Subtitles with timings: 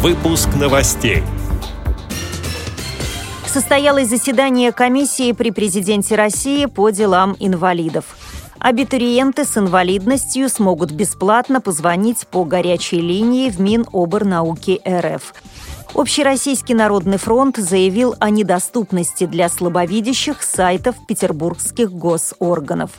[0.00, 1.24] Выпуск новостей.
[3.48, 8.16] Состоялось заседание комиссии при президенте России по делам инвалидов.
[8.60, 15.34] Абитуриенты с инвалидностью смогут бесплатно позвонить по горячей линии в Миноборнауки РФ.
[15.94, 22.92] Общероссийский народный фронт заявил о недоступности для слабовидящих сайтов петербургских госорганов.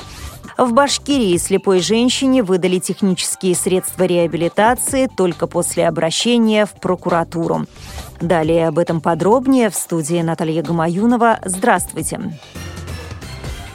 [0.60, 7.66] В Башкирии слепой женщине выдали технические средства реабилитации только после обращения в прокуратуру.
[8.20, 11.40] Далее об этом подробнее в студии Наталья Гамаюнова.
[11.46, 12.18] Здравствуйте.
[12.20, 12.69] Здравствуйте.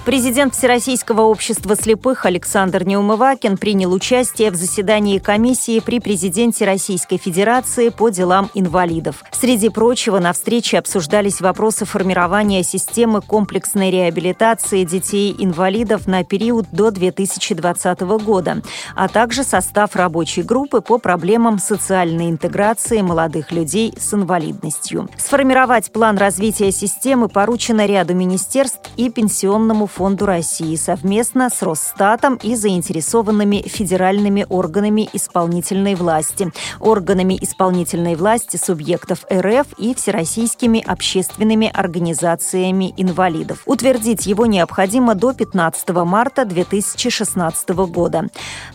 [0.04, 7.88] Президент Всероссийского общества слепых Александр Неумывакин принял участие в заседании комиссии при президенте Российской Федерации
[7.88, 9.24] по делам инвалидов.
[9.32, 18.00] Среди прочего, на встрече обсуждались вопросы формирования системы комплексной реабилитации детей-инвалидов на период до 2020
[18.22, 18.60] года,
[18.94, 25.08] а также состав рабочей группы по проблемам социальной интеграции молодых людей с инвалидностью.
[25.16, 32.56] Сформировать план развития системы поручено ряду министерств и пенсионному фонду России совместно с Росстатом и
[32.56, 43.62] заинтересованными федеральными органами исполнительной власти, органами исполнительной власти субъектов РФ и всероссийскими общественными организациями инвалидов.
[43.66, 48.28] Утвердить его необходимо до 15 марта 2016 года.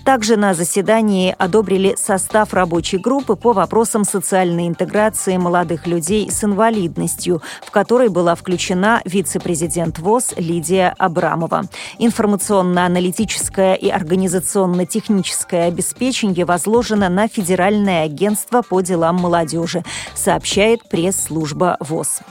[0.05, 7.41] Также на заседании одобрили состав рабочей группы по вопросам социальной интеграции молодых людей с инвалидностью,
[7.65, 11.63] в которой была включена вице-президент ВОЗ Лидия Абрамова.
[11.97, 19.83] Информационно-аналитическое и организационно-техническое обеспечение возложено на Федеральное агентство по делам молодежи,
[20.15, 22.21] сообщает пресс-служба ВОЗ.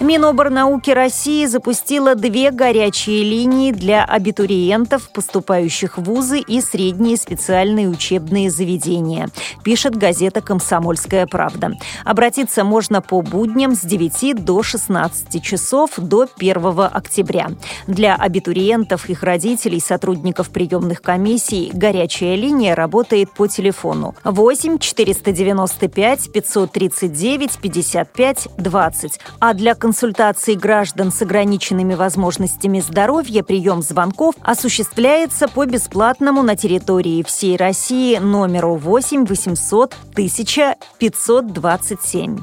[0.00, 8.50] Миноборнауки России запустила две горячие линии для абитуриентов, поступающих в вузы и средние специальные учебные
[8.50, 9.28] заведения,
[9.62, 11.72] пишет газета «Комсомольская правда».
[12.04, 17.50] Обратиться можно по будням с 9 до 16 часов до 1 октября.
[17.86, 27.58] Для абитуриентов, их родителей, сотрудников приемных комиссий горячая линия работает по телефону 8 495 539
[27.58, 36.42] 55 20, а для консультаций граждан с ограниченными возможностями здоровья прием звонков осуществляется по бесплатному
[36.42, 42.38] на территории всей России номеру 8 800 1527.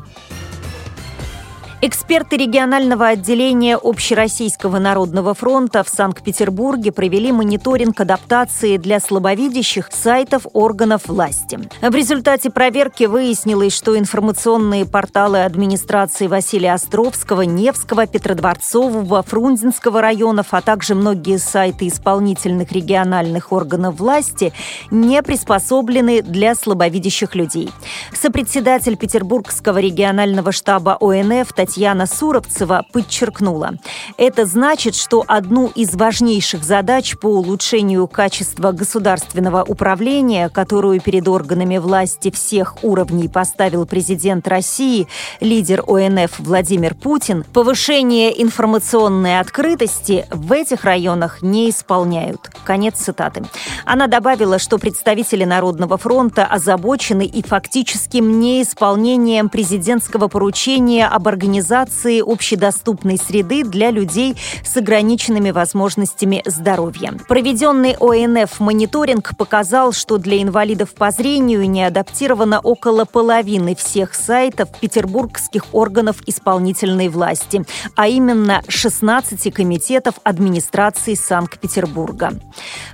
[1.84, 11.08] Эксперты регионального отделения Общероссийского народного фронта в Санкт-Петербурге провели мониторинг адаптации для слабовидящих сайтов органов
[11.08, 11.59] власти.
[11.81, 20.62] В результате проверки выяснилось, что информационные порталы администрации Василия Островского, Невского, Петродворцового, Фрунзенского районов, а
[20.62, 24.53] также многие сайты исполнительных региональных органов власти
[24.91, 27.72] не приспособлены для слабовидящих людей.
[28.14, 33.76] Сопредседатель Петербургского регионального штаба ОНФ Татьяна Татьяна Суровцева подчеркнула.
[34.18, 41.78] Это значит, что одну из важнейших задач по улучшению качества государственного управления, которую перед органами
[41.78, 45.08] власти всех уровней поставил президент России,
[45.40, 52.50] лидер ОНФ Владимир Путин, повышение информационной открытости в этих районах не исполняют.
[52.66, 53.46] Конец цитаты.
[53.86, 62.23] Она добавила, что представители Народного фронта озабочены и фактическим неисполнением президентского поручения об организации организации
[62.25, 67.13] общедоступной среды для людей с ограниченными возможностями здоровья.
[67.27, 74.69] Проведенный ОНФ мониторинг показал, что для инвалидов по зрению не адаптировано около половины всех сайтов
[74.79, 77.63] петербургских органов исполнительной власти,
[77.95, 82.33] а именно 16 комитетов администрации Санкт-Петербурга.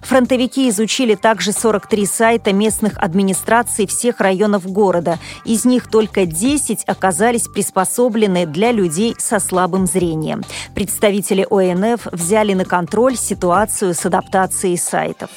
[0.01, 5.19] Фронтовики изучили также 43 сайта местных администраций всех районов города.
[5.45, 10.44] Из них только 10 оказались приспособлены для людей со слабым зрением.
[10.73, 15.29] Представители ОНФ взяли на контроль ситуацию с адаптацией сайтов.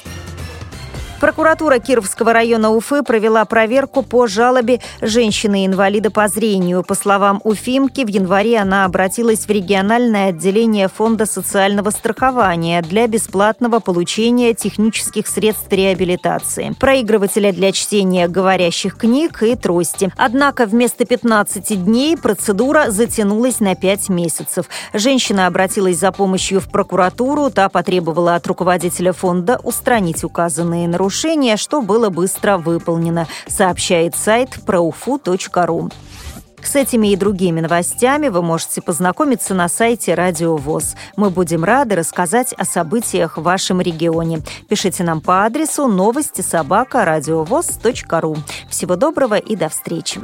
[1.21, 6.83] Прокуратура Кировского района Уфы провела проверку по жалобе женщины-инвалида по зрению.
[6.83, 13.79] По словам Уфимки, в январе она обратилась в региональное отделение Фонда социального страхования для бесплатного
[13.79, 20.11] получения технических средств реабилитации, проигрывателя для чтения говорящих книг и трости.
[20.17, 24.65] Однако вместо 15 дней процедура затянулась на 5 месяцев.
[24.91, 31.57] Женщина обратилась за помощью в прокуратуру, та потребовала от руководителя фонда устранить указанные нарушения нарушение,
[31.57, 35.91] что было быстро выполнено, сообщает сайт proufu.ru.
[36.63, 40.95] С этими и другими новостями вы можете познакомиться на сайте Радио ВОЗ.
[41.17, 44.41] Мы будем рады рассказать о событиях в вашем регионе.
[44.69, 47.03] Пишите нам по адресу новости собака
[48.21, 48.37] ру.
[48.69, 50.21] Всего доброго и до встречи.